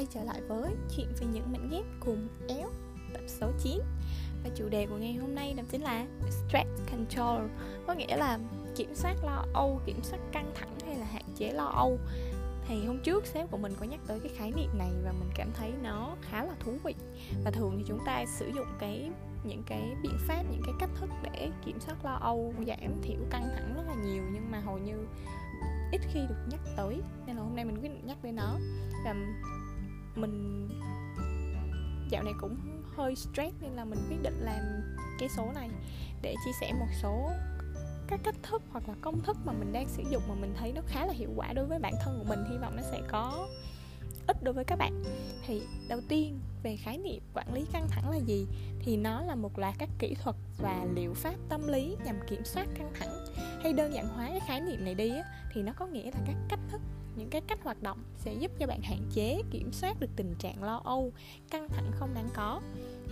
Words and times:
quay 0.00 0.06
trở 0.10 0.24
lại 0.24 0.40
với 0.48 0.72
chuyện 0.96 1.06
về 1.20 1.26
những 1.32 1.52
mảnh 1.52 1.68
ghép 1.70 1.84
cùng 2.00 2.28
éo 2.48 2.70
tập 3.12 3.20
số 3.26 3.52
9 3.62 3.80
Và 4.44 4.50
chủ 4.54 4.68
đề 4.68 4.86
của 4.86 4.96
ngày 4.96 5.14
hôm 5.14 5.34
nay 5.34 5.54
đó 5.56 5.62
chính 5.70 5.82
là 5.82 6.06
Stress 6.30 6.68
Control 6.90 7.46
Có 7.86 7.94
nghĩa 7.94 8.16
là 8.16 8.38
kiểm 8.76 8.94
soát 8.94 9.14
lo 9.24 9.44
âu, 9.54 9.80
kiểm 9.86 10.02
soát 10.02 10.18
căng 10.32 10.52
thẳng 10.54 10.78
hay 10.86 10.96
là 10.96 11.06
hạn 11.06 11.22
chế 11.36 11.52
lo 11.52 11.64
âu. 11.64 11.98
Thì 12.68 12.86
hôm 12.86 12.98
trước 13.04 13.26
sếp 13.26 13.50
của 13.50 13.58
mình 13.58 13.72
có 13.80 13.86
nhắc 13.86 14.00
tới 14.06 14.20
cái 14.20 14.32
khái 14.36 14.52
niệm 14.56 14.78
này 14.78 14.90
và 15.04 15.12
mình 15.12 15.30
cảm 15.34 15.48
thấy 15.54 15.72
nó 15.82 16.16
khá 16.22 16.44
là 16.44 16.54
thú 16.60 16.72
vị. 16.84 16.94
Và 17.44 17.50
thường 17.50 17.74
thì 17.78 17.84
chúng 17.88 18.00
ta 18.06 18.24
sử 18.38 18.50
dụng 18.54 18.66
cái 18.78 19.10
những 19.44 19.62
cái 19.66 19.82
biện 20.02 20.18
pháp 20.26 20.42
những 20.50 20.62
cái 20.64 20.74
cách 20.80 20.90
thức 21.00 21.10
để 21.22 21.50
kiểm 21.64 21.80
soát 21.80 22.04
lo 22.04 22.18
âu 22.22 22.54
giảm 22.66 23.02
thiểu 23.02 23.20
căng 23.30 23.48
thẳng 23.56 23.74
rất 23.76 23.82
là 23.86 23.94
nhiều 24.04 24.22
nhưng 24.32 24.50
mà 24.50 24.60
hầu 24.60 24.78
như 24.78 25.06
ít 25.92 26.00
khi 26.12 26.20
được 26.28 26.46
nhắc 26.50 26.60
tới. 26.76 27.00
Nên 27.26 27.36
là 27.36 27.42
hôm 27.42 27.56
nay 27.56 27.64
mình 27.64 27.80
quyết 27.80 27.88
định 27.88 28.06
nhắc 28.06 28.16
đến 28.22 28.36
nó. 28.36 28.58
Và 29.04 29.14
mình 30.14 30.68
dạo 32.08 32.22
này 32.22 32.32
cũng 32.40 32.56
hơi 32.96 33.16
stress 33.16 33.54
nên 33.60 33.72
là 33.72 33.84
mình 33.84 33.98
quyết 34.08 34.22
định 34.22 34.40
làm 34.40 34.58
cái 35.18 35.28
số 35.28 35.52
này 35.54 35.70
để 36.22 36.34
chia 36.44 36.52
sẻ 36.60 36.72
một 36.72 36.88
số 37.02 37.30
các 38.08 38.20
cách 38.24 38.34
thức 38.42 38.62
hoặc 38.70 38.88
là 38.88 38.94
công 39.00 39.20
thức 39.20 39.36
mà 39.44 39.52
mình 39.52 39.72
đang 39.72 39.88
sử 39.88 40.02
dụng 40.10 40.22
mà 40.28 40.34
mình 40.34 40.54
thấy 40.58 40.72
nó 40.72 40.82
khá 40.86 41.06
là 41.06 41.12
hiệu 41.12 41.30
quả 41.36 41.52
đối 41.52 41.66
với 41.66 41.78
bản 41.78 41.94
thân 42.04 42.18
của 42.18 42.24
mình. 42.28 42.44
Hy 42.50 42.58
vọng 42.58 42.76
nó 42.76 42.82
sẽ 42.82 43.00
có 43.08 43.48
ích 44.26 44.42
đối 44.42 44.54
với 44.54 44.64
các 44.64 44.76
bạn. 44.78 45.02
Thì 45.46 45.62
đầu 45.88 46.00
tiên, 46.08 46.38
về 46.62 46.76
khái 46.76 46.98
niệm 46.98 47.22
quản 47.34 47.54
lý 47.54 47.64
căng 47.72 47.88
thẳng 47.88 48.10
là 48.10 48.16
gì? 48.16 48.46
Thì 48.80 48.96
nó 48.96 49.22
là 49.22 49.34
một 49.34 49.58
loạt 49.58 49.74
các 49.78 49.88
kỹ 49.98 50.14
thuật 50.22 50.36
và 50.58 50.86
liệu 50.94 51.14
pháp 51.14 51.34
tâm 51.48 51.68
lý 51.68 51.96
nhằm 52.04 52.16
kiểm 52.28 52.44
soát 52.44 52.66
căng 52.74 52.92
thẳng. 53.00 53.26
Hay 53.62 53.72
đơn 53.72 53.94
giản 53.94 54.08
hóa 54.08 54.26
cái 54.28 54.40
khái 54.46 54.60
niệm 54.60 54.84
này 54.84 54.94
đi 54.94 55.12
thì 55.52 55.62
nó 55.62 55.72
có 55.72 55.86
nghĩa 55.86 56.10
là 56.10 56.18
các 56.26 56.36
cách 56.48 56.60
thức 56.70 56.80
những 57.16 57.30
cái 57.30 57.40
cách 57.40 57.58
hoạt 57.64 57.82
động 57.82 57.98
sẽ 58.16 58.34
giúp 58.34 58.52
cho 58.58 58.66
bạn 58.66 58.82
hạn 58.82 59.02
chế, 59.14 59.42
kiểm 59.50 59.72
soát 59.72 60.00
được 60.00 60.10
tình 60.16 60.34
trạng 60.38 60.62
lo 60.62 60.80
âu, 60.84 61.12
căng 61.50 61.68
thẳng 61.68 61.92
không 61.94 62.14
đáng 62.14 62.28
có. 62.34 62.60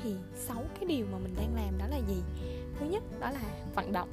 Thì 0.03 0.15
sáu 0.35 0.65
cái 0.75 0.85
điều 0.89 1.07
mà 1.13 1.19
mình 1.19 1.35
đang 1.37 1.55
làm 1.55 1.79
đó 1.79 1.87
là 1.87 1.99
gì? 2.09 2.23
Thứ 2.79 2.87
nhất, 2.87 3.03
đó 3.21 3.31
là 3.31 3.43
vận 3.75 3.93
động. 3.93 4.13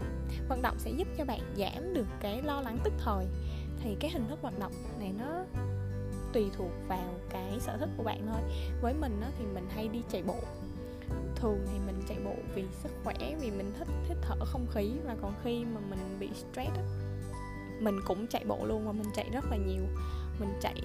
Vận 0.49 0.61
động 0.61 0.79
sẽ 0.79 0.91
giúp 0.91 1.07
cho 1.17 1.25
bạn 1.25 1.39
giảm 1.57 1.93
được 1.93 2.07
cái 2.19 2.41
lo 2.41 2.61
lắng 2.61 2.77
tức 2.83 2.93
thời. 2.97 3.25
Thì 3.83 3.95
cái 3.99 4.11
hình 4.11 4.27
thức 4.29 4.41
vận 4.41 4.59
động 4.59 4.73
này 4.99 5.13
nó 5.19 5.43
tùy 6.33 6.49
thuộc 6.57 6.71
vào 6.87 7.13
cái 7.29 7.59
sở 7.59 7.77
thích 7.77 7.89
của 7.97 8.03
bạn 8.03 8.27
thôi. 8.27 8.41
Với 8.81 8.93
mình 8.93 9.21
thì 9.39 9.45
mình 9.45 9.67
hay 9.69 9.87
đi 9.87 10.01
chạy 10.09 10.23
bộ. 10.23 10.39
Thường 11.35 11.65
thì 11.71 11.79
mình 11.85 12.01
chạy 12.07 12.17
bộ 12.25 12.35
vì 12.55 12.63
sức 12.83 12.91
khỏe, 13.03 13.35
vì 13.41 13.51
mình 13.51 13.73
thích 13.77 13.87
thích 14.07 14.17
thở 14.21 14.45
không 14.45 14.67
khí. 14.71 14.91
Và 15.05 15.15
còn 15.21 15.33
khi 15.43 15.65
mà 15.65 15.81
mình 15.89 16.17
bị 16.19 16.29
stress 16.33 16.71
mình 17.79 17.99
cũng 18.05 18.27
chạy 18.27 18.45
bộ 18.47 18.65
luôn 18.65 18.85
và 18.85 18.91
mình 18.91 19.07
chạy 19.15 19.29
rất 19.33 19.45
là 19.51 19.57
nhiều. 19.57 19.83
Mình 20.39 20.53
chạy 20.61 20.81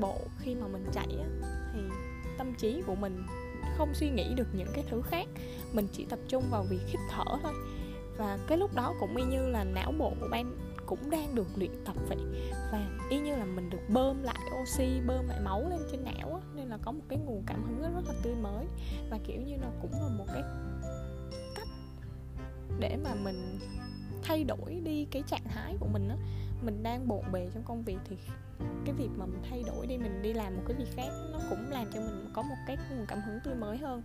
bộ 0.00 0.18
khi 0.38 0.54
mà 0.54 0.66
mình 0.66 0.86
chạy 0.92 1.08
á, 1.18 1.48
thì 1.74 1.80
tâm 2.38 2.54
trí 2.54 2.82
của 2.86 2.94
mình 2.94 3.26
không 3.76 3.94
suy 3.94 4.10
nghĩ 4.10 4.34
được 4.34 4.48
những 4.52 4.68
cái 4.74 4.84
thứ 4.90 5.02
khác. 5.02 5.28
Mình 5.72 5.88
chỉ 5.92 6.04
tập 6.04 6.18
trung 6.28 6.44
vào 6.50 6.64
việc 6.70 6.80
hít 6.86 7.00
thở 7.10 7.24
thôi. 7.42 7.52
Và 8.16 8.38
cái 8.46 8.58
lúc 8.58 8.74
đó 8.74 8.94
cũng 9.00 9.16
y 9.16 9.24
như 9.24 9.48
là 9.48 9.64
não 9.64 9.92
bộ 9.98 10.12
của 10.20 10.28
bạn 10.28 10.56
cũng 10.86 11.10
đang 11.10 11.34
được 11.34 11.46
luyện 11.56 11.84
tập 11.84 11.96
vậy. 12.08 12.18
Và 12.72 12.90
y 13.10 13.18
như 13.18 13.36
là 13.36 13.44
mình 13.44 13.70
được 13.70 13.88
bơm 13.88 14.22
lại 14.22 14.38
oxy 14.62 15.00
bơm 15.06 15.28
lại 15.28 15.40
máu 15.44 15.68
lên 15.70 15.80
trên 15.92 16.04
não 16.04 16.34
á, 16.34 16.40
nên 16.54 16.68
là 16.68 16.78
có 16.82 16.92
một 16.92 17.02
cái 17.08 17.18
nguồn 17.18 17.42
cảm 17.46 17.62
hứng 17.64 17.82
rất, 17.82 17.88
rất 17.94 18.14
là 18.14 18.14
tươi 18.22 18.34
mới. 18.34 18.66
Và 19.10 19.18
kiểu 19.26 19.40
như 19.40 19.56
là 19.56 19.70
cũng 19.82 19.92
là 19.92 20.08
một 20.18 20.26
cái 20.32 20.42
cách 21.54 21.68
để 22.78 22.98
mà 23.04 23.14
mình 23.14 23.58
thay 24.22 24.44
đổi 24.44 24.80
đi 24.84 25.06
cái 25.10 25.22
trạng 25.26 25.44
thái 25.44 25.76
của 25.80 25.88
mình 25.92 26.08
á 26.08 26.16
mình 26.62 26.82
đang 26.82 27.08
bộn 27.08 27.32
bề 27.32 27.50
trong 27.54 27.62
công 27.62 27.82
việc 27.82 27.98
thì 28.04 28.16
cái 28.84 28.94
việc 28.94 29.08
mà 29.16 29.26
mình 29.26 29.42
thay 29.50 29.62
đổi 29.66 29.86
đi 29.86 29.98
mình 29.98 30.22
đi 30.22 30.32
làm 30.32 30.56
một 30.56 30.62
cái 30.66 30.76
việc 30.76 30.96
khác 30.96 31.08
nó 31.32 31.38
cũng 31.50 31.70
làm 31.70 31.90
cho 31.94 32.00
mình 32.00 32.30
có 32.32 32.42
một 32.42 32.54
cái 32.66 32.76
nguồn 32.90 33.06
cảm 33.08 33.20
hứng 33.20 33.38
tươi 33.44 33.54
mới 33.54 33.78
hơn. 33.78 34.02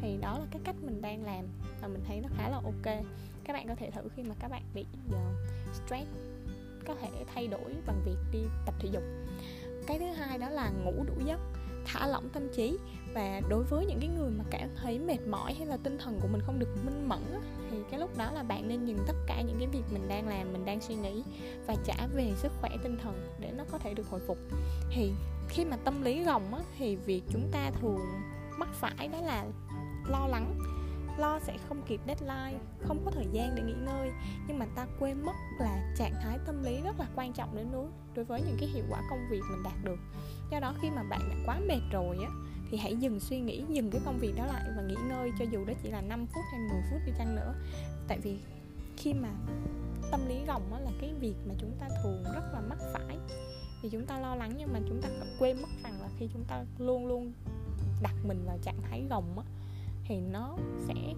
Thì 0.00 0.16
đó 0.20 0.38
là 0.38 0.46
cái 0.50 0.60
cách 0.64 0.76
mình 0.82 1.02
đang 1.02 1.24
làm 1.24 1.44
và 1.80 1.88
mình 1.88 2.02
thấy 2.06 2.20
nó 2.20 2.28
khá 2.36 2.48
là 2.48 2.56
ok. 2.56 3.04
Các 3.44 3.52
bạn 3.52 3.68
có 3.68 3.74
thể 3.74 3.90
thử 3.90 4.00
khi 4.16 4.22
mà 4.22 4.34
các 4.38 4.48
bạn 4.48 4.62
bị 4.74 4.86
uh, 5.08 5.74
stress 5.74 6.08
có 6.86 6.94
thể 6.94 7.08
thay 7.34 7.46
đổi 7.46 7.74
bằng 7.86 8.02
việc 8.04 8.16
đi 8.32 8.38
tập 8.66 8.74
thể 8.78 8.88
dục. 8.92 9.02
Cái 9.86 9.98
thứ 9.98 10.06
hai 10.06 10.38
đó 10.38 10.48
là 10.48 10.70
ngủ 10.70 11.04
đủ 11.06 11.14
giấc 11.26 11.40
thả 11.84 12.06
lỏng 12.06 12.28
tâm 12.28 12.48
trí. 12.52 12.78
Và 13.14 13.40
đối 13.48 13.64
với 13.64 13.86
những 13.86 13.98
cái 14.00 14.08
người 14.08 14.30
mà 14.30 14.44
cảm 14.50 14.68
thấy 14.76 14.98
mệt 14.98 15.18
mỏi 15.26 15.54
hay 15.54 15.66
là 15.66 15.76
tinh 15.76 15.98
thần 15.98 16.20
của 16.22 16.28
mình 16.28 16.40
không 16.46 16.58
được 16.58 16.76
minh 16.84 17.08
mẫn 17.08 17.22
thì 17.70 17.76
cái 17.90 18.00
lúc 18.00 18.18
đó 18.18 18.32
là 18.32 18.42
bạn 18.42 18.68
nên 18.68 18.84
dừng 18.84 18.98
tất 19.06 19.16
cả 19.26 19.42
những 19.42 19.56
cái 19.58 19.68
việc 19.68 19.82
mình 19.92 20.08
đang 20.08 20.28
làm 20.28 20.52
mình 20.52 20.64
đang 20.64 20.80
suy 20.80 20.94
nghĩ 20.94 21.22
và 21.66 21.74
trả 21.84 22.06
về 22.14 22.32
sức 22.36 22.52
khỏe 22.60 22.70
tinh 22.82 22.98
thần 23.02 23.36
để 23.40 23.52
nó 23.56 23.64
có 23.72 23.78
thể 23.78 23.94
được 23.94 24.08
hồi 24.10 24.20
phục. 24.26 24.38
Thì 24.90 25.12
khi 25.48 25.64
mà 25.64 25.76
tâm 25.76 26.02
lý 26.02 26.24
gồng 26.24 26.54
á, 26.54 26.60
thì 26.78 26.96
việc 26.96 27.22
chúng 27.30 27.48
ta 27.52 27.70
thường 27.80 28.00
mắc 28.58 28.68
phải 28.72 29.08
đó 29.08 29.20
là 29.20 29.46
lo 30.08 30.26
lắng 30.26 30.58
lo 31.20 31.40
sẽ 31.46 31.56
không 31.68 31.82
kịp 31.86 32.00
deadline, 32.06 32.58
không 32.82 33.04
có 33.04 33.10
thời 33.10 33.26
gian 33.32 33.54
để 33.54 33.62
nghỉ 33.62 33.74
ngơi. 33.86 34.10
Nhưng 34.48 34.58
mà 34.58 34.66
ta 34.74 34.86
quên 35.00 35.22
mất 35.22 35.36
là 35.58 35.94
trạng 35.96 36.14
thái 36.22 36.38
tâm 36.46 36.62
lý 36.62 36.80
rất 36.80 36.98
là 36.98 37.06
quan 37.16 37.32
trọng 37.32 37.56
đến 37.56 37.66
đối 37.72 37.86
đối 38.14 38.24
với 38.24 38.42
những 38.42 38.56
cái 38.60 38.68
hiệu 38.68 38.84
quả 38.90 39.02
công 39.10 39.28
việc 39.30 39.40
mình 39.50 39.62
đạt 39.62 39.84
được. 39.84 39.98
Do 40.50 40.60
đó 40.60 40.74
khi 40.82 40.90
mà 40.90 41.02
bạn 41.02 41.20
đã 41.28 41.36
quá 41.46 41.60
mệt 41.68 41.80
rồi 41.92 42.18
á, 42.22 42.30
thì 42.70 42.78
hãy 42.78 42.96
dừng 42.96 43.20
suy 43.20 43.40
nghĩ, 43.40 43.64
dừng 43.68 43.90
cái 43.90 44.00
công 44.04 44.18
việc 44.18 44.32
đó 44.36 44.46
lại 44.46 44.64
và 44.76 44.82
nghỉ 44.82 44.96
ngơi, 45.08 45.32
cho 45.38 45.44
dù 45.44 45.64
đó 45.64 45.72
chỉ 45.82 45.90
là 45.90 46.00
5 46.00 46.26
phút 46.26 46.44
hay 46.52 46.60
10 46.60 46.82
phút 46.90 47.00
đi 47.06 47.12
chăng 47.18 47.36
nữa. 47.36 47.54
Tại 48.08 48.18
vì 48.18 48.38
khi 48.96 49.14
mà 49.14 49.28
tâm 50.10 50.20
lý 50.28 50.44
gồng 50.46 50.72
á 50.72 50.80
là 50.80 50.90
cái 51.00 51.12
việc 51.20 51.34
mà 51.48 51.54
chúng 51.58 51.76
ta 51.80 51.88
thường 52.02 52.24
rất 52.34 52.44
là 52.52 52.60
mắc 52.60 52.78
phải. 52.92 53.18
Thì 53.82 53.88
chúng 53.88 54.06
ta 54.06 54.20
lo 54.20 54.34
lắng 54.34 54.52
nhưng 54.56 54.72
mà 54.72 54.80
chúng 54.88 55.02
ta 55.02 55.08
quên 55.38 55.62
mất 55.62 55.68
rằng 55.84 56.00
là 56.00 56.08
khi 56.18 56.28
chúng 56.32 56.44
ta 56.44 56.64
luôn 56.78 57.06
luôn 57.06 57.32
đặt 58.02 58.14
mình 58.24 58.44
vào 58.46 58.58
trạng 58.62 58.82
thái 58.82 59.06
gồng 59.10 59.38
á 59.38 59.44
thì 60.10 60.20
nó 60.20 60.56
sẽ 60.88 61.14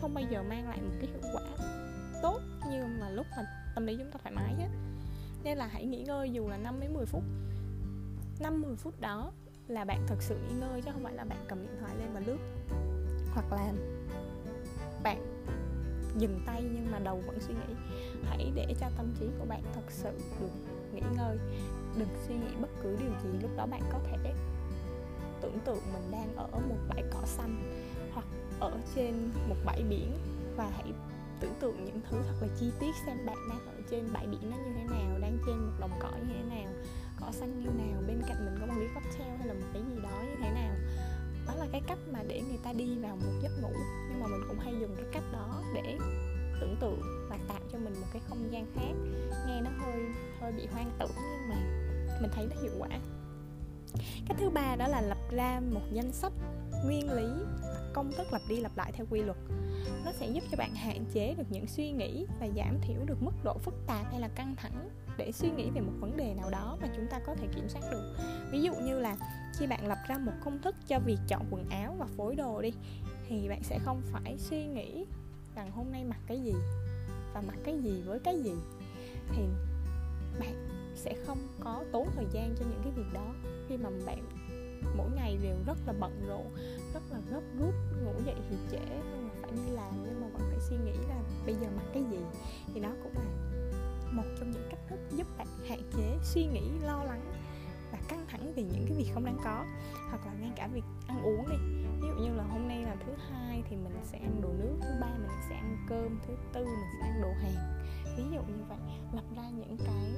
không 0.00 0.14
bao 0.14 0.24
giờ 0.30 0.42
mang 0.42 0.68
lại 0.68 0.78
một 0.82 0.92
cái 1.00 1.10
hiệu 1.10 1.32
quả 1.32 1.42
tốt 2.22 2.40
như 2.70 2.84
mà 3.00 3.10
lúc 3.10 3.26
mà 3.36 3.44
tâm 3.74 3.86
lý 3.86 3.96
chúng 3.98 4.10
ta 4.10 4.18
thoải 4.22 4.34
mái 4.34 4.54
hết 4.54 4.68
nên 5.44 5.58
là 5.58 5.66
hãy 5.66 5.86
nghỉ 5.86 6.02
ngơi 6.02 6.30
dù 6.30 6.48
là 6.48 6.56
5 6.56 6.80
đến 6.80 6.94
10 6.94 7.06
phút. 7.06 7.22
5 8.40 8.62
10 8.62 8.76
phút 8.76 9.00
đó 9.00 9.32
là 9.68 9.84
bạn 9.84 10.04
thật 10.06 10.16
sự 10.20 10.38
nghỉ 10.38 10.54
ngơi 10.60 10.82
chứ 10.82 10.90
không 10.92 11.04
phải 11.04 11.14
là 11.14 11.24
bạn 11.24 11.38
cầm 11.48 11.62
điện 11.62 11.76
thoại 11.80 11.94
lên 11.96 12.08
và 12.14 12.20
lướt. 12.20 12.38
Hoặc 13.34 13.52
là 13.52 13.72
bạn 15.02 15.44
dừng 16.18 16.40
tay 16.46 16.62
nhưng 16.74 16.90
mà 16.92 16.98
đầu 16.98 17.22
vẫn 17.26 17.40
suy 17.40 17.54
nghĩ. 17.54 17.74
Hãy 18.24 18.52
để 18.54 18.74
cho 18.80 18.86
tâm 18.96 19.14
trí 19.20 19.26
của 19.38 19.44
bạn 19.44 19.62
thật 19.74 19.84
sự 19.88 20.10
được 20.40 20.50
nghỉ 20.94 21.02
ngơi. 21.16 21.38
Đừng 21.98 22.08
suy 22.26 22.34
nghĩ 22.34 22.54
bất 22.60 22.70
cứ 22.82 22.96
điều 22.96 23.12
gì 23.22 23.38
lúc 23.42 23.50
đó 23.56 23.66
bạn 23.66 23.82
có 23.92 23.98
thể 24.04 24.34
tưởng 25.40 25.58
tượng 25.64 25.82
mình 25.92 26.10
đang 26.10 26.36
ở 26.36 26.60
một 26.68 26.78
bãi 26.88 27.02
cỏ 27.12 27.20
xanh 27.24 27.83
ở 28.60 28.72
trên 28.94 29.30
một 29.48 29.56
bãi 29.64 29.82
biển 29.82 30.12
và 30.56 30.70
hãy 30.76 30.92
tưởng 31.40 31.54
tượng 31.60 31.84
những 31.84 32.00
thứ 32.10 32.16
thật 32.22 32.34
là 32.40 32.48
chi 32.60 32.70
tiết 32.80 32.94
xem 33.06 33.26
bạn 33.26 33.36
đang 33.48 33.66
ở 33.66 33.82
trên 33.90 34.12
bãi 34.12 34.26
biển 34.26 34.50
nó 34.50 34.56
như 34.56 34.72
thế 34.76 34.84
nào, 34.84 35.18
đang 35.20 35.38
trên 35.46 35.56
một 35.56 35.72
đồng 35.80 35.98
cỏ 36.00 36.10
như 36.28 36.34
thế 36.34 36.56
nào, 36.56 36.72
cỏ 37.20 37.32
xanh 37.32 37.60
như 37.60 37.70
nào, 37.70 38.02
bên 38.06 38.22
cạnh 38.28 38.44
mình 38.44 38.56
có 38.60 38.66
một 38.66 38.74
ly 38.80 38.86
cocktail 38.94 39.36
hay 39.38 39.48
là 39.48 39.54
một 39.54 39.66
cái 39.72 39.82
gì 39.82 40.00
đó 40.02 40.22
như 40.22 40.36
thế 40.42 40.50
nào. 40.50 40.74
Đó 41.46 41.54
là 41.54 41.66
cái 41.72 41.82
cách 41.86 41.98
mà 42.12 42.22
để 42.28 42.42
người 42.48 42.58
ta 42.64 42.72
đi 42.72 42.98
vào 42.98 43.16
một 43.16 43.32
giấc 43.42 43.52
ngủ, 43.62 43.72
nhưng 44.08 44.20
mà 44.20 44.26
mình 44.26 44.40
cũng 44.48 44.58
hay 44.58 44.74
dùng 44.80 44.94
cái 44.96 45.04
cách 45.12 45.24
đó 45.32 45.62
để 45.74 45.98
tưởng 46.60 46.76
tượng 46.80 47.00
và 47.30 47.38
tạo 47.48 47.60
cho 47.72 47.78
mình 47.78 47.94
một 48.00 48.06
cái 48.12 48.22
không 48.28 48.52
gian 48.52 48.66
khác. 48.74 48.92
Nghe 49.46 49.60
nó 49.60 49.70
hơi 49.78 50.02
hơi 50.40 50.52
bị 50.52 50.66
hoang 50.66 50.90
tưởng 50.98 51.10
nhưng 51.16 51.48
mà 51.48 51.56
mình 52.20 52.30
thấy 52.34 52.46
nó 52.46 52.62
hiệu 52.62 52.72
quả. 52.78 52.88
Cách 54.28 54.36
thứ 54.40 54.50
ba 54.50 54.76
đó 54.76 54.88
là 54.88 55.00
lập 55.00 55.18
ra 55.30 55.60
một 55.72 55.82
danh 55.92 56.12
sách 56.12 56.32
nguyên 56.84 57.12
lý 57.12 57.26
công 57.94 58.12
thức 58.12 58.32
lặp 58.32 58.42
đi 58.48 58.56
lặp 58.56 58.76
lại 58.76 58.92
theo 58.92 59.06
quy 59.10 59.22
luật. 59.22 59.38
Nó 60.04 60.12
sẽ 60.12 60.28
giúp 60.28 60.44
cho 60.50 60.56
bạn 60.56 60.74
hạn 60.74 61.04
chế 61.12 61.34
được 61.34 61.46
những 61.50 61.66
suy 61.66 61.90
nghĩ 61.90 62.26
và 62.40 62.48
giảm 62.56 62.78
thiểu 62.82 63.04
được 63.06 63.22
mức 63.22 63.32
độ 63.44 63.58
phức 63.58 63.74
tạp 63.86 64.06
hay 64.10 64.20
là 64.20 64.28
căng 64.28 64.54
thẳng 64.56 64.88
để 65.16 65.32
suy 65.32 65.50
nghĩ 65.50 65.70
về 65.70 65.80
một 65.80 65.92
vấn 66.00 66.16
đề 66.16 66.34
nào 66.34 66.50
đó 66.50 66.78
mà 66.80 66.88
chúng 66.96 67.06
ta 67.10 67.20
có 67.26 67.34
thể 67.34 67.46
kiểm 67.54 67.68
soát 67.68 67.82
được. 67.90 68.16
Ví 68.52 68.62
dụ 68.62 68.74
như 68.74 68.98
là 68.98 69.16
khi 69.58 69.66
bạn 69.66 69.86
lập 69.86 69.98
ra 70.08 70.18
một 70.18 70.32
công 70.44 70.62
thức 70.62 70.74
cho 70.88 70.98
việc 70.98 71.18
chọn 71.28 71.46
quần 71.50 71.68
áo 71.70 71.96
và 71.98 72.06
phối 72.16 72.36
đồ 72.36 72.62
đi, 72.62 72.72
thì 73.28 73.48
bạn 73.48 73.62
sẽ 73.62 73.78
không 73.78 74.02
phải 74.12 74.38
suy 74.38 74.66
nghĩ 74.66 75.06
rằng 75.54 75.70
hôm 75.70 75.92
nay 75.92 76.04
mặc 76.04 76.20
cái 76.26 76.40
gì 76.40 76.54
và 77.34 77.42
mặc 77.46 77.56
cái 77.64 77.78
gì 77.82 78.02
với 78.06 78.18
cái 78.18 78.40
gì. 78.42 78.52
Thì 79.32 79.42
bạn 80.40 80.68
sẽ 80.94 81.14
không 81.26 81.38
có 81.60 81.84
tốn 81.92 82.08
thời 82.16 82.26
gian 82.32 82.54
cho 82.58 82.64
những 82.70 82.80
cái 82.84 82.92
việc 82.96 83.12
đó 83.14 83.34
khi 83.68 83.76
mà 83.76 83.90
bạn 84.06 84.22
mỗi 84.96 85.10
ngày 85.16 85.38
đều 85.42 85.56
rất 85.66 85.78
là 85.86 85.92
bận 86.00 86.26
rộn, 86.28 86.54
rất 86.94 87.02
là 87.10 87.18
gấp 87.30 87.42
rút, 87.58 87.74
ngủ 88.04 88.12
dậy 88.26 88.36
thì 88.50 88.56
trễ, 88.70 88.86
nhưng 88.88 89.28
mà 89.28 89.34
phải 89.42 89.52
đi 89.52 89.72
làm, 89.72 89.92
nhưng 90.04 90.20
mà 90.20 90.26
vẫn 90.32 90.42
phải 90.50 90.60
suy 90.60 90.76
nghĩ 90.84 90.98
là 91.08 91.22
bây 91.46 91.54
giờ 91.54 91.68
mặc 91.76 91.84
cái 91.94 92.02
gì. 92.10 92.18
Thì 92.74 92.80
đó 92.80 92.90
cũng 93.02 93.12
là 93.14 93.30
một 94.10 94.28
trong 94.38 94.50
những 94.50 94.66
cách 94.70 94.80
thức 94.88 94.98
giúp 95.10 95.26
bạn 95.38 95.46
hạn 95.68 95.80
chế 95.96 96.18
suy 96.22 96.44
nghĩ, 96.44 96.70
lo 96.82 97.04
lắng 97.04 97.32
và 97.92 97.98
căng 98.08 98.26
thẳng 98.28 98.52
vì 98.56 98.62
những 98.62 98.84
cái 98.88 98.96
việc 98.98 99.10
không 99.14 99.24
đáng 99.24 99.38
có, 99.44 99.64
hoặc 100.10 100.26
là 100.26 100.32
ngay 100.40 100.50
cả 100.56 100.68
việc 100.72 100.84
ăn 101.06 101.22
uống 101.22 101.48
đi. 101.48 101.56
Ví 102.00 102.08
dụ 102.08 102.24
như 102.24 102.34
là 102.34 102.44
hôm 102.44 102.68
nay 102.68 102.82
là 102.82 102.96
thứ 103.06 103.12
hai 103.30 103.62
thì 103.68 103.76
mình 103.76 103.92
sẽ 104.04 104.18
ăn 104.18 104.40
đồ 104.42 104.48
nước, 104.48 104.76
thứ 104.80 104.88
ba 105.00 105.10
mình 105.18 105.38
sẽ 105.48 105.54
ăn 105.54 105.76
cơm, 105.88 106.18
thứ 106.26 106.34
tư 106.52 106.64
mình 106.64 106.90
sẽ 107.00 107.08
ăn 107.08 107.22
đồ 107.22 107.32
hàng 107.32 107.80
ví 108.16 108.24
dụ 108.24 108.40
như 108.42 108.64
vậy, 108.68 108.78
lập 109.12 109.24
ra 109.36 109.42
những 109.50 109.76
cái 109.86 110.14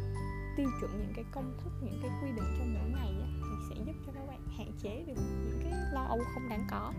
tiêu 0.57 0.71
chuẩn 0.81 0.91
những 0.99 1.13
cái 1.17 1.25
công 1.33 1.57
thức 1.65 1.71
những 1.83 1.99
cái 2.03 2.11
quy 2.23 2.29
định 2.29 2.57
cho 2.59 2.65
mỗi 2.65 2.91
ngày 2.91 3.15
á, 3.23 3.29
thì 3.43 3.75
sẽ 3.75 3.83
giúp 3.87 3.93
cho 4.07 4.13
các 4.13 4.27
bạn 4.27 4.41
hạn 4.59 4.73
chế 4.83 5.05
được 5.07 5.15
những 5.17 5.61
cái 5.63 5.73
lo 5.93 6.05
âu 6.05 6.19
không 6.35 6.49
đáng 6.49 6.67
có. 6.71 6.93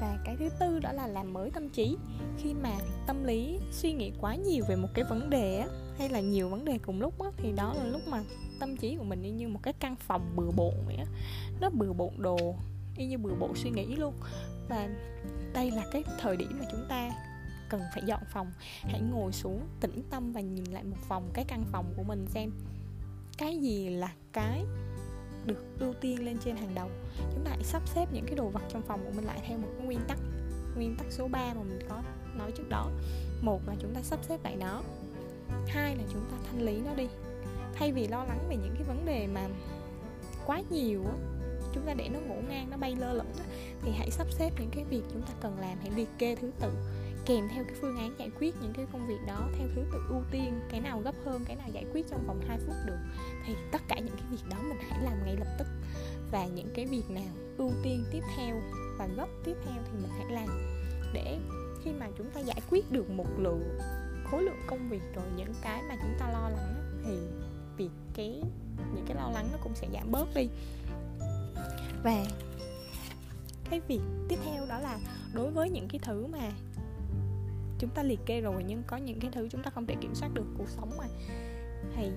Và 0.00 0.18
cái 0.24 0.36
thứ 0.38 0.48
tư 0.60 0.78
đó 0.78 0.92
là 0.92 1.06
làm 1.06 1.32
mới 1.32 1.50
tâm 1.50 1.68
trí. 1.68 1.96
Khi 2.38 2.54
mà 2.54 2.70
tâm 3.06 3.24
lý 3.24 3.58
suy 3.70 3.92
nghĩ 3.92 4.12
quá 4.20 4.34
nhiều 4.34 4.64
về 4.68 4.76
một 4.76 4.88
cái 4.94 5.04
vấn 5.04 5.30
đề 5.30 5.58
á, 5.58 5.66
hay 5.98 6.08
là 6.08 6.20
nhiều 6.20 6.48
vấn 6.48 6.64
đề 6.64 6.78
cùng 6.78 7.00
lúc 7.00 7.22
á, 7.22 7.30
thì 7.36 7.52
đó 7.52 7.74
là 7.74 7.84
lúc 7.84 8.00
mà 8.08 8.22
tâm 8.60 8.76
trí 8.76 8.96
của 8.96 9.04
mình 9.04 9.22
y 9.22 9.30
như 9.30 9.48
một 9.48 9.60
cái 9.62 9.72
căn 9.72 9.96
phòng 9.96 10.32
bừa 10.36 10.50
bộn 10.56 10.74
vậy 10.86 10.96
á. 10.96 11.04
Nó 11.60 11.70
bừa 11.70 11.92
bộn 11.92 12.12
đồ 12.18 12.54
y 12.96 13.06
như 13.06 13.18
bừa 13.18 13.34
bộn 13.34 13.50
suy 13.54 13.70
nghĩ 13.70 13.96
luôn. 13.96 14.14
Và 14.68 14.88
đây 15.54 15.70
là 15.70 15.84
cái 15.92 16.04
thời 16.20 16.36
điểm 16.36 16.50
mà 16.58 16.64
chúng 16.72 16.86
ta 16.88 17.10
cần 17.68 17.82
phải 17.94 18.02
dọn 18.06 18.20
phòng. 18.32 18.52
Hãy 18.80 19.00
ngồi 19.00 19.32
xuống 19.32 19.60
tĩnh 19.80 20.02
tâm 20.10 20.32
và 20.32 20.40
nhìn 20.40 20.64
lại 20.64 20.84
một 20.84 20.96
vòng 21.08 21.30
cái 21.34 21.44
căn 21.48 21.64
phòng 21.72 21.94
của 21.96 22.02
mình 22.02 22.26
xem. 22.28 22.50
Cái 23.38 23.58
gì 23.58 23.88
là 23.88 24.12
cái 24.32 24.64
được 25.46 25.78
ưu 25.78 25.94
tiên 26.00 26.24
lên 26.24 26.38
trên 26.44 26.56
hàng 26.56 26.74
đầu? 26.74 26.90
Chúng 27.34 27.44
ta 27.44 27.50
hãy 27.50 27.64
sắp 27.64 27.82
xếp 27.88 28.08
những 28.12 28.26
cái 28.26 28.34
đồ 28.34 28.48
vật 28.48 28.62
trong 28.68 28.82
phòng 28.82 29.04
của 29.04 29.12
mình 29.16 29.24
lại 29.24 29.40
theo 29.48 29.58
một 29.58 29.68
cái 29.76 29.86
nguyên 29.86 30.00
tắc 30.08 30.18
nguyên 30.76 30.96
tắc 30.96 31.06
số 31.10 31.28
3 31.28 31.54
mà 31.54 31.62
mình 31.62 31.78
có 31.88 32.02
nói 32.38 32.52
trước 32.56 32.68
đó. 32.68 32.90
Một 33.42 33.60
là 33.66 33.74
chúng 33.80 33.94
ta 33.94 34.02
sắp 34.02 34.18
xếp 34.28 34.44
lại 34.44 34.56
nó. 34.56 34.82
Hai 35.66 35.96
là 35.96 36.02
chúng 36.12 36.24
ta 36.30 36.36
thanh 36.46 36.62
lý 36.62 36.80
nó 36.80 36.94
đi. 36.94 37.08
Thay 37.74 37.92
vì 37.92 38.08
lo 38.08 38.24
lắng 38.24 38.46
về 38.48 38.56
những 38.56 38.74
cái 38.74 38.82
vấn 38.82 39.06
đề 39.06 39.26
mà 39.26 39.48
quá 40.46 40.62
nhiều 40.70 41.04
á 41.06 41.14
chúng 41.74 41.86
ta 41.86 41.94
để 41.94 42.08
nó 42.08 42.20
ngủ 42.20 42.42
ngang 42.48 42.70
nó 42.70 42.76
bay 42.76 42.96
lơ 42.96 43.12
lửng 43.12 43.32
á, 43.38 43.44
thì 43.82 43.92
hãy 43.92 44.10
sắp 44.10 44.26
xếp 44.30 44.50
những 44.58 44.70
cái 44.70 44.84
việc 44.84 45.02
chúng 45.12 45.22
ta 45.22 45.32
cần 45.40 45.58
làm. 45.60 45.78
Hãy 45.80 45.90
liệt 45.96 46.08
kê 46.18 46.36
thứ 46.36 46.50
tự 46.60 46.70
kèm 47.26 47.48
theo 47.48 47.64
cái 47.64 47.74
phương 47.80 47.96
án 47.96 48.14
giải 48.18 48.30
quyết 48.40 48.54
những 48.62 48.72
cái 48.72 48.86
công 48.92 49.06
việc 49.06 49.18
đó 49.26 49.48
theo 49.58 49.68
thứ 49.74 49.82
tự 49.92 49.98
ưu 50.08 50.22
tiên, 50.30 50.60
cái 50.70 50.80
nào 50.80 51.00
gấp 51.00 51.14
hơn, 51.24 51.44
cái 51.44 51.56
nào 51.56 51.68
giải 51.72 51.84
quyết 51.92 52.06
trong 52.10 52.26
vòng 52.26 52.40
2 52.48 52.58
phút 52.58 52.74
được. 52.86 52.98
Thì 53.46 53.54
tất 53.72 53.82
cả 53.88 53.98
những 53.98 54.16
cái 54.16 54.26
việc 54.30 54.42
đó 54.50 54.56
mình 54.62 54.78
hãy 54.88 55.04
làm 55.04 55.24
ngay 55.24 55.36
lập 55.36 55.56
tức. 55.58 55.66
Và 56.30 56.46
những 56.46 56.72
cái 56.74 56.86
việc 56.86 57.10
nào 57.10 57.34
ưu 57.58 57.72
tiên 57.82 58.04
tiếp 58.12 58.22
theo 58.36 58.62
và 58.98 59.06
gấp 59.06 59.28
tiếp 59.44 59.56
theo 59.64 59.82
thì 59.84 59.92
mình 59.92 60.10
hãy 60.18 60.32
làm. 60.32 60.48
Để 61.12 61.38
khi 61.84 61.90
mà 61.92 62.08
chúng 62.18 62.30
ta 62.30 62.40
giải 62.40 62.60
quyết 62.70 62.92
được 62.92 63.10
một 63.10 63.38
lượng 63.38 63.78
khối 64.30 64.42
lượng 64.42 64.60
công 64.66 64.88
việc 64.88 65.02
rồi, 65.14 65.24
những 65.36 65.54
cái 65.62 65.82
mà 65.88 65.96
chúng 66.02 66.14
ta 66.18 66.30
lo 66.32 66.48
lắng 66.48 67.00
thì 67.04 67.18
việc 67.76 67.90
cái, 68.14 68.42
những 68.94 69.04
cái 69.06 69.16
lo 69.16 69.30
lắng 69.30 69.48
nó 69.52 69.58
cũng 69.62 69.74
sẽ 69.74 69.88
giảm 69.92 70.10
bớt 70.10 70.34
đi. 70.34 70.48
Và 72.02 72.24
cái 73.70 73.80
việc 73.88 74.00
tiếp 74.28 74.38
theo 74.44 74.66
đó 74.66 74.78
là 74.78 74.98
đối 75.34 75.50
với 75.50 75.70
những 75.70 75.88
cái 75.88 76.00
thứ 76.04 76.26
mà 76.26 76.52
chúng 77.78 77.90
ta 77.90 78.02
liệt 78.02 78.20
kê 78.26 78.40
rồi, 78.40 78.64
nhưng 78.66 78.82
có 78.86 78.96
những 78.96 79.20
cái 79.20 79.30
thứ 79.30 79.48
chúng 79.50 79.62
ta 79.62 79.70
không 79.70 79.86
thể 79.86 79.94
kiểm 80.00 80.14
soát 80.14 80.28
được 80.34 80.46
cuộc 80.58 80.68
sống 80.68 80.90
mà. 80.98 81.04
Thì 81.96 82.10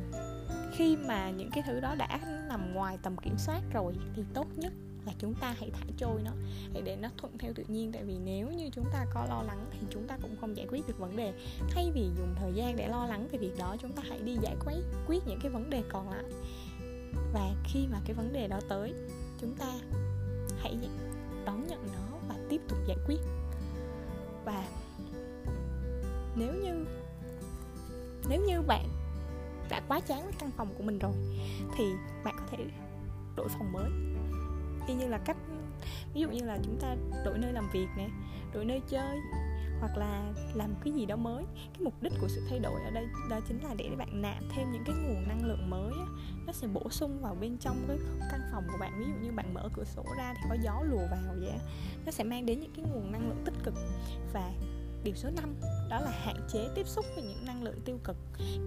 khi 0.76 0.98
mà 0.98 1.30
những 1.30 1.50
cái 1.52 1.64
thứ 1.68 1.80
đó 1.80 1.96
đã 1.96 2.20
nằm 2.50 2.74
ngoài 2.74 2.98
tầm 3.04 3.18
kiểm 3.18 3.38
soát 3.38 3.62
rồi 3.74 3.94
thì 4.16 4.24
tốt 4.34 4.48
nhất 4.56 4.74
là 5.06 5.14
chúng 5.20 5.34
ta 5.34 5.56
hãy 5.60 5.72
thả 5.74 5.86
trôi 5.98 6.22
nó, 6.26 6.32
hãy 6.74 6.82
để 6.82 6.96
nó 6.96 7.10
thuận 7.18 7.38
theo 7.38 7.54
tự 7.56 7.64
nhiên. 7.68 7.92
Tại 7.92 8.04
vì 8.04 8.18
nếu 8.18 8.52
như 8.52 8.70
chúng 8.74 8.86
ta 8.94 9.06
có 9.14 9.26
lo 9.30 9.42
lắng 9.42 9.66
thì 9.72 9.80
chúng 9.90 10.08
ta 10.08 10.18
cũng 10.22 10.36
không 10.42 10.58
giải 10.58 10.68
quyết 10.70 10.88
được 10.88 11.00
vấn 11.00 11.16
đề. 11.16 11.34
Thay 11.70 11.92
vì 11.94 12.02
dùng 12.18 12.36
thời 12.36 12.54
gian 12.54 12.76
để 12.76 12.88
lo 12.88 13.06
lắng 13.06 13.28
về 13.32 13.38
việc 13.38 13.54
đó, 13.58 13.76
chúng 13.82 13.92
ta 13.92 14.04
hãy 14.10 14.20
đi 14.20 14.38
giải 14.42 14.56
quyết 14.66 14.84
quyết 15.08 15.24
những 15.28 15.40
cái 15.42 15.52
vấn 15.52 15.70
đề 15.70 15.84
còn 15.90 16.10
lại. 16.10 16.24
Và 17.34 17.56
khi 17.64 17.88
mà 17.92 18.00
cái 18.06 18.14
vấn 18.14 18.34
đề 18.34 18.48
đó 18.48 18.60
tới, 18.70 18.94
chúng 19.42 19.56
ta 19.56 19.74
hãy 20.58 20.78
đón 21.46 21.68
nhận 21.68 21.88
nó 21.88 22.18
và 22.30 22.36
tiếp 22.50 22.62
tục 22.70 22.78
giải 22.88 22.98
quyết. 23.08 23.20
Và 24.46 24.68
nếu 26.38 26.54
như 26.54 26.86
nếu 28.30 28.42
như 28.48 28.62
bạn 28.62 28.90
đã 29.70 29.82
quá 29.88 30.00
chán 30.00 30.24
với 30.24 30.34
căn 30.40 30.52
phòng 30.58 30.74
của 30.78 30.84
mình 30.84 31.00
rồi 31.00 31.14
thì 31.78 31.86
bạn 32.24 32.36
có 32.40 32.46
thể 32.52 32.58
đổi 33.36 33.48
phòng 33.50 33.72
mới 33.72 33.92
y 34.88 34.94
như 34.94 35.08
là 35.08 35.18
cách 35.18 35.38
ví 36.14 36.22
dụ 36.22 36.30
như 36.30 36.44
là 36.44 36.58
chúng 36.64 36.80
ta 36.82 36.96
đổi 37.26 37.38
nơi 37.38 37.54
làm 37.54 37.70
việc 37.74 37.88
nè 37.98 38.10
đổi 38.54 38.66
nơi 38.66 38.82
chơi 38.90 39.18
hoặc 39.80 39.98
là 39.98 40.34
làm 40.54 40.76
cái 40.84 40.94
gì 40.94 41.06
đó 41.06 41.16
mới 41.16 41.44
cái 41.58 41.82
mục 41.82 41.94
đích 42.02 42.14
của 42.22 42.28
sự 42.28 42.42
thay 42.50 42.60
đổi 42.60 42.82
ở 42.82 42.92
đây 42.92 43.08
đó 43.30 43.40
chính 43.48 43.64
là 43.64 43.74
để 43.78 43.90
bạn 43.98 44.22
nạp 44.22 44.44
thêm 44.56 44.72
những 44.72 44.84
cái 44.86 44.96
nguồn 44.96 45.28
năng 45.28 45.46
lượng 45.46 45.70
mới 45.70 45.92
á, 45.92 46.06
nó 46.46 46.54
sẽ 46.54 46.68
bổ 46.68 46.90
sung 46.90 47.22
vào 47.22 47.36
bên 47.36 47.58
trong 47.58 47.86
cái 47.88 47.98
căn 48.32 48.42
phòng 48.52 48.64
của 48.72 48.78
bạn 48.80 49.00
ví 49.00 49.06
dụ 49.06 49.28
như 49.28 49.32
bạn 49.32 49.54
mở 49.54 49.70
cửa 49.74 49.84
sổ 49.84 50.04
ra 50.18 50.34
thì 50.36 50.42
có 50.50 50.56
gió 50.64 50.82
lùa 50.84 51.08
vào 51.12 51.36
vậy 51.40 51.50
á. 51.50 51.60
nó 52.06 52.12
sẽ 52.12 52.24
mang 52.24 52.46
đến 52.46 52.60
những 52.60 52.72
cái 52.76 52.86
nguồn 52.92 53.12
năng 53.12 53.30
lượng 53.30 53.42
tích 53.46 53.56
cực 53.64 53.74
và 54.34 54.52
điều 55.08 55.16
số 55.16 55.30
5 55.36 55.56
đó 55.90 56.00
là 56.00 56.12
hạn 56.12 56.36
chế 56.48 56.70
tiếp 56.76 56.88
xúc 56.88 57.06
với 57.16 57.24
những 57.24 57.46
năng 57.46 57.64
lượng 57.64 57.82
tiêu 57.86 58.00
cực. 58.04 58.18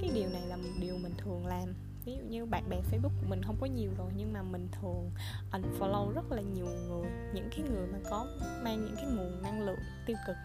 Cái 0.01 0.11
điều 0.15 0.29
này 0.29 0.43
là 0.47 0.57
một 0.57 0.71
điều 0.81 0.99
mình 0.99 1.15
thường 1.19 1.47
làm. 1.47 1.75
Ví 2.05 2.17
dụ 2.17 2.23
như 2.29 2.47
bạn 2.47 2.69
bè 2.69 2.77
facebook 2.77 3.21
của 3.21 3.27
mình 3.29 3.43
không 3.43 3.57
có 3.61 3.67
nhiều 3.67 3.91
rồi, 3.99 4.13
nhưng 4.17 4.33
mà 4.33 4.43
mình 4.43 4.69
thường 4.81 5.11
unfollow 5.53 6.11
rất 6.11 6.33
là 6.33 6.43
nhiều 6.43 6.67
người, 6.67 7.11
những 7.35 7.49
cái 7.51 7.61
người 7.61 7.87
mà 7.87 7.99
có 8.11 8.27
mang 8.63 8.85
những 8.85 8.97
cái 8.97 9.05
nguồn 9.05 9.43
năng 9.43 9.63
lượng 9.67 9.79
tiêu 10.07 10.17
cực, 10.27 10.37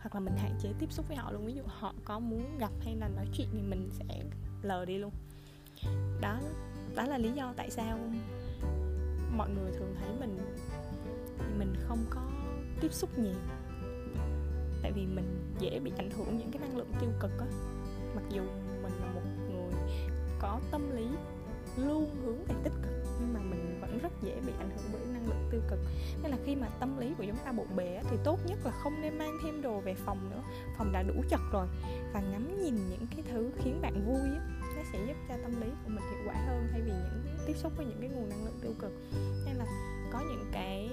hoặc 0.00 0.14
là 0.14 0.20
mình 0.20 0.34
hạn 0.36 0.58
chế 0.62 0.68
tiếp 0.78 0.92
xúc 0.92 1.08
với 1.08 1.16
họ 1.16 1.32
luôn. 1.32 1.46
Ví 1.46 1.52
dụ 1.52 1.62
họ 1.66 1.94
có 2.04 2.18
muốn 2.18 2.58
gặp 2.58 2.72
hay 2.80 2.96
là 2.96 3.08
nói 3.08 3.26
chuyện 3.32 3.48
thì 3.52 3.62
mình 3.62 3.90
sẽ 3.92 4.22
lờ 4.62 4.84
đi 4.84 4.98
luôn. 4.98 5.12
Đó 6.20 6.40
đó 6.94 7.04
là 7.04 7.18
lý 7.18 7.32
do 7.32 7.54
tại 7.56 7.70
sao 7.70 7.98
mọi 9.36 9.50
người 9.50 9.72
thường 9.72 9.94
thấy 9.98 10.08
mình 10.20 10.38
thì 11.38 11.44
mình 11.58 11.74
không 11.88 12.04
có 12.10 12.30
tiếp 12.80 12.92
xúc 12.92 13.18
nhiều 13.18 13.36
tại 14.82 14.92
vì 14.92 15.06
mình 15.06 15.54
dễ 15.58 15.80
bị 15.80 15.92
ảnh 15.96 16.10
hưởng 16.10 16.38
những 16.38 16.50
cái 16.50 16.60
năng 16.60 16.76
lượng 16.76 16.92
tiêu 17.00 17.10
cực 17.20 17.30
á. 17.40 17.46
Mặc 18.14 18.22
dù 18.30 18.42
mình 18.82 18.92
là 19.00 19.06
một 19.14 19.22
người 19.50 19.72
có 20.38 20.60
tâm 20.70 20.96
lý 20.96 21.06
luôn 21.76 22.16
hướng 22.24 22.44
về 22.44 22.54
tích 22.64 22.72
cực 22.82 22.92
nhưng 23.20 23.34
mà 23.34 23.40
mình 23.40 23.78
vẫn 23.80 23.98
rất 23.98 24.12
dễ 24.22 24.40
bị 24.46 24.52
ảnh 24.58 24.70
hưởng 24.70 24.84
bởi 24.92 25.00
năng 25.12 25.26
lượng 25.26 25.48
tiêu 25.50 25.60
cực. 25.70 25.78
Nên 26.22 26.30
là 26.30 26.38
khi 26.44 26.56
mà 26.56 26.68
tâm 26.80 26.98
lý 26.98 27.14
của 27.18 27.24
chúng 27.26 27.36
ta 27.44 27.52
bộn 27.52 27.66
bề 27.76 28.00
thì 28.10 28.16
tốt 28.24 28.38
nhất 28.46 28.58
là 28.64 28.70
không 28.70 29.02
nên 29.02 29.18
mang 29.18 29.38
thêm 29.44 29.62
đồ 29.62 29.80
về 29.80 29.94
phòng 29.94 30.30
nữa. 30.30 30.42
Phòng 30.78 30.92
đã 30.92 31.02
đủ 31.02 31.14
chật 31.28 31.40
rồi. 31.52 31.66
Và 32.12 32.20
ngắm 32.20 32.62
nhìn 32.62 32.74
những 32.90 33.06
cái 33.10 33.24
thứ 33.32 33.50
khiến 33.58 33.80
bạn 33.82 34.06
vui 34.06 34.20
á 34.20 34.46
nó 34.76 34.82
sẽ 34.92 34.98
giúp 35.06 35.16
cho 35.28 35.34
tâm 35.42 35.60
lý 35.60 35.66
của 35.84 35.88
mình 35.88 36.04
hiệu 36.10 36.20
quả 36.26 36.34
hơn 36.46 36.68
thay 36.72 36.80
vì 36.80 36.90
những 36.90 37.38
tiếp 37.46 37.54
xúc 37.56 37.72
với 37.76 37.86
những 37.86 38.00
cái 38.00 38.08
nguồn 38.08 38.28
năng 38.28 38.44
lượng 38.44 38.58
tiêu 38.62 38.72
cực. 38.78 38.92
Nên 39.46 39.54
là 39.56 39.66
có 40.12 40.20
những 40.20 40.44
cái 40.52 40.90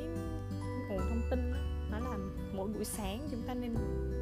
nguồn 0.89 0.99
thông 0.99 1.21
tin 1.29 1.53
đó, 1.53 1.59
mỗi 2.57 2.67
buổi 2.67 2.85
sáng 2.85 3.27
chúng 3.31 3.41
ta 3.47 3.53
nên 3.53 3.75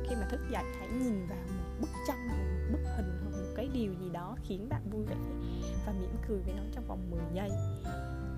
khi 0.09 0.15
mà 0.15 0.27
thức 0.29 0.39
dậy 0.51 0.63
hãy 0.79 0.87
nhìn 0.89 1.27
vào 1.27 1.37
một 1.47 1.75
bức 1.81 1.89
tranh 2.07 2.27
hoặc 2.29 2.37
một 2.37 2.67
bức 2.71 2.89
hình 2.97 3.19
hoặc 3.23 3.31
một 3.31 3.53
cái 3.55 3.69
điều 3.73 3.93
gì 3.93 4.09
đó 4.13 4.37
khiến 4.43 4.69
bạn 4.69 4.81
vui 4.91 5.05
vẻ 5.05 5.15
và 5.85 5.93
mỉm 5.99 6.09
cười 6.27 6.39
với 6.39 6.53
nó 6.57 6.63
trong 6.71 6.87
vòng 6.87 7.11
10 7.11 7.19
giây. 7.33 7.49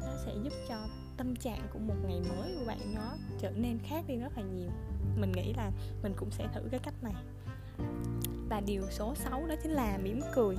Nó 0.01 0.13
sẽ 0.25 0.33
giúp 0.43 0.53
cho 0.69 0.87
tâm 1.17 1.35
trạng 1.35 1.61
của 1.73 1.79
một 1.79 1.95
ngày 2.07 2.21
mới 2.29 2.55
của 2.59 2.65
bạn 2.67 2.95
nó 2.95 3.15
trở 3.39 3.51
nên 3.51 3.79
khác 3.79 4.03
đi 4.07 4.15
rất 4.15 4.37
là 4.37 4.43
nhiều. 4.43 4.69
Mình 5.17 5.31
nghĩ 5.31 5.53
là 5.53 5.71
mình 6.03 6.13
cũng 6.17 6.31
sẽ 6.31 6.47
thử 6.53 6.61
cái 6.71 6.79
cách 6.79 7.03
này. 7.03 7.15
Và 8.49 8.61
điều 8.65 8.83
số 8.91 9.15
6 9.15 9.45
đó 9.47 9.55
chính 9.63 9.71
là 9.71 9.99
mỉm 10.03 10.21
cười. 10.35 10.55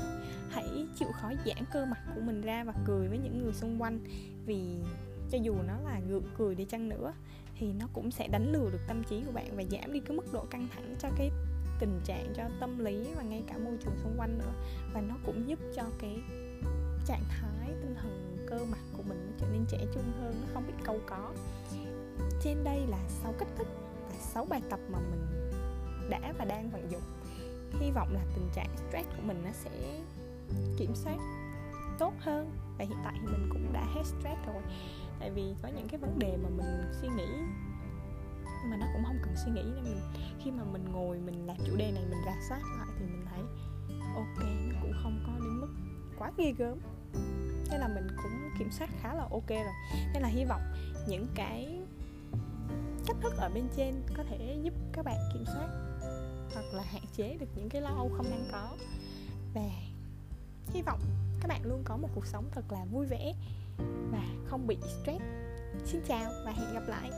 Hãy 0.50 0.86
chịu 0.98 1.08
khó 1.12 1.32
giãn 1.46 1.64
cơ 1.72 1.86
mặt 1.86 1.98
của 2.14 2.20
mình 2.20 2.40
ra 2.40 2.64
và 2.64 2.74
cười 2.86 3.08
với 3.08 3.18
những 3.18 3.38
người 3.38 3.52
xung 3.52 3.82
quanh 3.82 4.00
vì 4.46 4.78
cho 5.30 5.38
dù 5.42 5.54
nó 5.66 5.74
là 5.84 6.00
gượng 6.08 6.26
cười 6.38 6.54
đi 6.54 6.64
chăng 6.64 6.88
nữa 6.88 7.12
thì 7.58 7.72
nó 7.72 7.86
cũng 7.92 8.10
sẽ 8.10 8.28
đánh 8.28 8.52
lừa 8.52 8.70
được 8.70 8.80
tâm 8.88 9.04
trí 9.04 9.22
của 9.26 9.32
bạn 9.32 9.56
và 9.56 9.62
giảm 9.70 9.92
đi 9.92 10.00
cái 10.00 10.16
mức 10.16 10.32
độ 10.32 10.44
căng 10.50 10.68
thẳng 10.74 10.94
cho 10.98 11.08
cái 11.16 11.30
tình 11.80 12.00
trạng, 12.04 12.32
cho 12.36 12.42
tâm 12.60 12.78
lý 12.78 13.08
và 13.16 13.22
ngay 13.22 13.42
cả 13.46 13.58
môi 13.58 13.76
trường 13.84 13.96
xung 14.02 14.14
quanh 14.18 14.38
nữa. 14.38 14.52
Và 14.94 15.00
nó 15.00 15.14
cũng 15.26 15.48
giúp 15.48 15.58
cho 15.76 15.82
cái 15.98 16.20
trạng 17.06 17.24
thái 17.28 17.68
tinh 17.80 17.94
thần, 18.02 18.46
cơ 18.46 18.58
mặt 18.70 18.80
của 18.96 19.02
mình 19.02 19.26
nó 19.26 19.32
trở 19.38 19.46
nên 19.52 19.64
trẻ 19.68 19.78
trung 19.94 20.12
hơn, 20.20 20.40
nó 20.40 20.46
không 20.54 20.66
bị 20.66 20.72
câu 20.84 21.00
có. 21.06 21.32
Trên 22.42 22.64
đây 22.64 22.86
là 22.86 22.98
sáu 23.08 23.34
cách 23.38 23.48
thức 23.58 23.68
và 24.08 24.16
sáu 24.18 24.44
bài 24.44 24.62
tập 24.70 24.80
mà 24.88 24.98
mình 25.10 25.50
đã 26.10 26.32
và 26.38 26.44
đang 26.44 26.70
vận 26.70 26.90
dụng. 26.90 27.02
Hy 27.80 27.90
vọng 27.90 28.14
là 28.14 28.20
tình 28.34 28.48
trạng 28.54 28.76
stress 28.76 29.08
của 29.08 29.22
mình 29.22 29.42
nó 29.44 29.50
sẽ 29.52 30.00
kiểm 30.78 30.94
soát 30.94 31.16
tốt 31.98 32.12
hơn. 32.18 32.50
Và 32.78 32.84
hiện 32.84 32.98
tại 33.04 33.14
thì 33.20 33.26
mình 33.32 33.48
cũng 33.52 33.72
đã 33.72 33.86
hết 33.94 34.02
stress 34.04 34.46
rồi 34.46 34.62
tại 35.20 35.30
vì 35.30 35.54
có 35.62 35.68
những 35.68 35.88
cái 35.88 36.00
vấn 36.00 36.18
đề 36.18 36.36
mà 36.36 36.48
mình 36.48 36.92
suy 37.00 37.08
nghĩ 37.08 37.28
mà 38.70 38.76
nó 38.76 38.86
cũng 38.92 39.04
không 39.04 39.18
cần 39.22 39.34
suy 39.44 39.52
nghĩ 39.52 39.62
nên 39.62 39.84
mình, 39.84 40.00
khi 40.44 40.50
mà 40.50 40.64
mình 40.64 40.84
ngồi 40.92 41.18
mình 41.18 41.46
làm 41.46 41.56
chủ 41.66 41.76
đề 41.76 41.92
này, 41.92 42.04
mình 42.10 42.18
rà 42.26 42.34
soát 42.48 42.60
lại 42.78 42.88
thì 42.98 43.06
mình 43.06 43.24
thấy, 43.30 43.40
ok, 44.14 44.44
nó 44.72 44.80
cũng 44.82 44.92
không 45.02 45.22
có 45.26 45.32
đến 45.32 45.60
mức 45.60 45.68
quá 46.18 46.32
ghê 46.36 46.52
gớm. 46.58 46.78
Thế 47.70 47.78
là 47.78 47.88
mình 47.88 48.06
cũng 48.22 48.50
kiểm 48.58 48.70
soát 48.70 48.90
khá 49.02 49.14
là 49.14 49.22
ok 49.30 49.48
rồi. 49.48 49.74
Nên 50.12 50.22
là 50.22 50.28
hy 50.28 50.44
vọng 50.44 50.62
những 51.08 51.26
cái 51.34 51.80
cách 53.06 53.16
thức 53.20 53.32
ở 53.36 53.48
bên 53.54 53.68
trên 53.76 54.02
có 54.16 54.22
thể 54.22 54.58
giúp 54.62 54.74
các 54.92 55.04
bạn 55.04 55.18
kiểm 55.32 55.44
soát 55.46 55.68
hoặc 56.54 56.64
là 56.74 56.82
hạn 56.82 57.02
chế 57.16 57.36
được 57.40 57.48
những 57.56 57.68
cái 57.68 57.82
lo 57.82 57.90
âu 57.90 58.10
không 58.16 58.30
đang 58.30 58.48
có. 58.52 58.76
Và 59.54 59.70
hy 60.72 60.82
vọng 60.82 61.00
các 61.40 61.48
bạn 61.48 61.60
luôn 61.64 61.82
có 61.84 61.96
một 61.96 62.08
cuộc 62.14 62.26
sống 62.26 62.44
thật 62.52 62.72
là 62.72 62.84
vui 62.84 63.06
vẻ 63.06 63.34
và 64.12 64.22
không 64.44 64.66
bị 64.66 64.76
stress. 64.76 65.24
Xin 65.84 66.00
chào 66.08 66.30
và 66.44 66.52
hẹn 66.52 66.74
gặp 66.74 66.88
lại. 66.88 67.10